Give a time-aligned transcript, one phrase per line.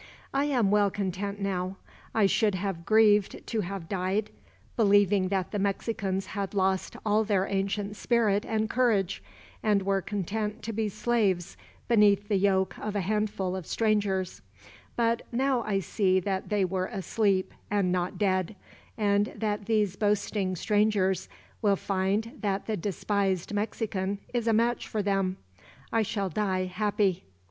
[0.33, 1.75] "I am well content, now.
[2.15, 4.31] I should have grieved to have died,
[4.75, 9.21] believing that the Mexicans had lost all their ancient spirit and courage,
[9.61, 11.55] and were content to be slaves
[11.87, 14.41] beneath the yoke of a handful of strangers;
[14.95, 18.55] but now I see that they were asleep, and not dead;
[18.97, 21.29] and that these boasting strangers
[21.61, 25.37] will find that the despised Mexican is a match for them;
[25.93, 27.23] I shall die happy."